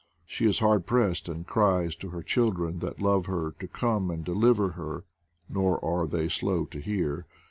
[0.25, 4.25] She is hard pressed and cries to her children that love her to come and
[4.25, 5.03] deliver her.
[5.47, 7.27] Nor are they slow to hear.